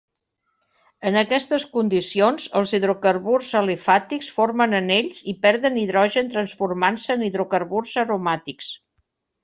[1.09, 8.77] En aquestes condicions, els hidrocarburs alifàtics formen anells i perden hidrogen transformant-se en hidrocarburs aromàtics.